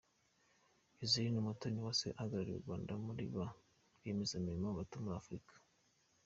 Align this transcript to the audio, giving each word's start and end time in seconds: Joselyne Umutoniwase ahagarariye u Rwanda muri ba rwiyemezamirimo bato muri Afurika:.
Joselyne 0.99 1.37
Umutoniwase 1.39 2.07
ahagarariye 2.17 2.55
u 2.57 2.63
Rwanda 2.63 2.91
muri 3.05 3.23
ba 3.35 3.47
rwiyemezamirimo 3.95 4.69
bato 4.77 4.95
muri 5.03 5.15
Afurika:. 5.21 5.53